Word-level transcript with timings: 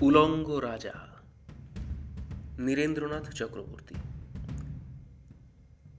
উলঙ্গ 0.00 0.50
রাজা 0.50 0.92
নীরেন্দ্রনাথ 2.58 3.34
চক্রবর্তী। 3.34 3.94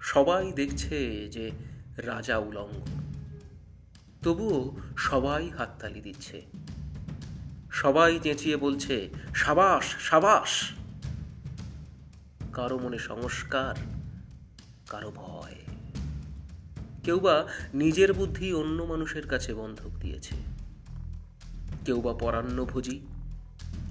সবাই 0.01 0.51
দেখছে 0.51 1.29
যে 1.29 1.51
রাজা 1.97 2.37
উলঙ্গ। 2.37 2.85
তবুও 4.23 4.77
সবাই 4.97 5.49
হাততালি 5.49 6.01
দিচ্ছে। 6.01 6.41
সবাই 7.71 8.19
চেঁচিয়ে 8.23 8.57
বলছে, 8.57 9.09
সাবাস 9.35 9.85
সাবাস! 9.99 10.71
কারও 12.53 12.79
মনে 12.79 12.97
সংস্কার, 12.97 13.75
কারও 14.89 15.11
ভয়। 15.15 15.55
কেউ 17.03 17.19
বা 17.19 17.47
নিজের 17.73 18.13
বুদ্ধি 18.13 18.53
অন্য 18.53 18.83
মানুষের 18.83 19.27
কাছে 19.27 19.53
বন্ধক 19.53 19.89
দিয়েছে। 19.99 20.35
কেউ 21.85 22.01
বা 22.01 22.13
পরান্নভোজী 22.13 23.01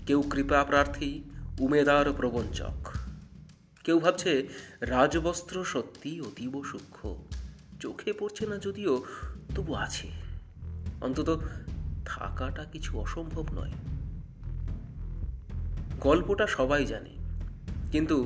কেউ 0.08 0.20
কৃপা 0.30 0.60
প্রার্থী, 0.64 1.10
উমেদার 1.60 2.06
প্রবঞ্চক। 2.12 2.78
কেউ 3.84 3.98
ভাবছে 4.00 4.32
রাজবস্ত্র 4.80 5.56
সত্যি 5.64 6.12
অতীব 6.20 6.54
সূক্ষ্ম, 6.64 7.02
চোখে 7.80 8.10
পড়ছে 8.12 8.44
না 8.46 8.56
যদিও 8.56 8.94
তবু 9.54 9.72
আছে। 9.74 10.08
অন্তত 11.00 11.28
থাকাটা 12.04 12.64
কিছু 12.64 12.90
অসম্ভব 13.00 13.46
নয়। 13.54 13.74
গল্পটা 16.00 16.46
সবাই 16.46 16.82
জানে, 16.86 17.12
কিন্তু 17.92 18.16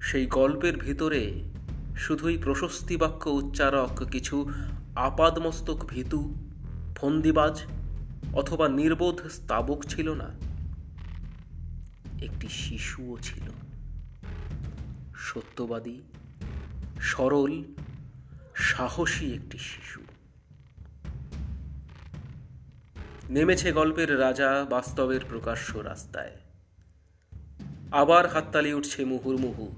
সেই 0.00 0.24
গল্পের 0.26 0.76
ভিতরে 0.76 1.22
শুধুই 1.96 2.36
প্রশস্তি 2.38 2.96
বাক্য 2.96 3.24
উচ্চারক 3.30 3.94
কিছু 4.04 4.36
আপাদমস্তক 5.08 5.78
ভীতু, 5.86 6.20
ফন্দিবাজ 6.96 7.56
অথবা 8.34 8.66
নির্বোধ 8.68 9.18
স্তাবক 9.30 9.80
ছিল 9.84 10.10
না। 10.14 10.28
একটি 12.22 12.48
শিশুও 12.48 13.18
ছিল। 13.22 13.50
সত্যবাদী, 15.16 16.02
সরল, 17.00 17.62
সাহসী 18.54 19.34
একটি 19.34 19.58
শিশু। 19.58 20.00
নেমেছে 23.30 23.72
গল্পের 23.72 24.20
রাজা 24.20 24.66
বাস্তবের 24.70 25.20
প্রকাশ্য 25.28 25.78
রাস্তায়। 25.78 26.36
আবার 27.92 28.28
হাততালি 28.28 28.72
উঠছে 28.72 29.04
মুহুর্মুহু। 29.04 29.76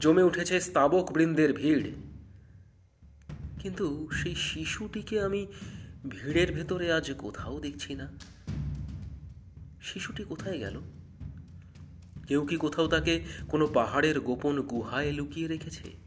জমে 0.00 0.22
উঠেছে 0.22 0.60
স্তাবক 0.60 1.12
বৃন্দের 1.12 1.52
ভিড়। 1.52 1.90
কিন্তু 3.60 4.08
সেই 4.12 4.34
শিশুটিকে 4.34 5.20
আমি 5.20 5.46
ভিড়ের 6.08 6.52
ভেতরে 6.52 6.92
আজ 6.92 7.12
কোথাও 7.12 7.60
দেখছি 7.60 7.94
না। 7.94 8.08
শিশুটি 9.82 10.24
কোথায় 10.24 10.58
গেল? 10.58 10.80
কেউ 12.26 12.46
কি 12.46 12.56
কোথাও 12.56 12.88
তাকে 12.88 13.24
কোনো 13.48 13.66
পাহাড়ের 13.66 14.20
গোপন 14.20 14.62
গুহায় 14.62 15.12
লুকিয়ে 15.12 15.48
রেখেছে? 15.48 16.06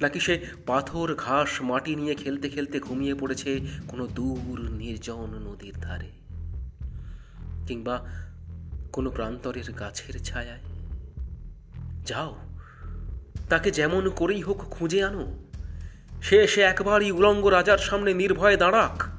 নাকি 0.00 0.20
সে 0.20 0.46
পাথর, 0.66 1.14
ঘাস, 1.14 1.62
মাটি 1.62 1.96
নিয়ে 1.96 2.14
খেলতে 2.14 2.48
খেলতে 2.48 2.80
ঘুমিয়ে 2.80 3.14
পড়েছে 3.14 3.60
কোনো 3.88 4.06
দূর, 4.06 4.70
নির্জন 4.70 5.26
নদীর 5.26 5.74
ধারে? 5.80 6.10
কিংবা 7.66 8.06
কোনো 8.92 9.10
প্রান্তরের 9.10 9.72
গাছের 9.72 10.22
ছায়ায়? 10.22 10.60
যাও, 12.06 12.36
তাকে 13.48 13.70
যেমন 13.70 14.10
করেই 14.10 14.40
হোক 14.40 14.58
খুঁজে 14.58 15.04
আনো। 15.04 15.38
সে 16.22 16.36
এসে 16.36 16.62
একবারই 16.62 17.12
উলঙ্গ 17.12 17.46
রাজার 17.46 17.78
সামনে 17.78 18.14
নির্ভয়ে 18.14 18.56
দাঁড়াক। 18.56 19.11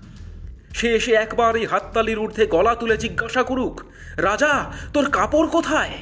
সে 0.74 0.88
এসে 0.94 1.12
একবার 1.16 1.56
এই 1.56 1.66
হাততালির 1.66 2.20
ঊর্ধ্বে 2.20 2.46
গলা 2.46 2.76
তুলে 2.76 2.98
জিজ্ঞাসা 2.98 3.44
করুক 3.44 3.76
রাজা 4.18 4.54
তোর 4.94 5.06
কাপড় 5.10 5.48
কোথায়? 5.48 5.94